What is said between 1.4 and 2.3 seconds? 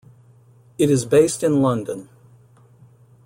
in London.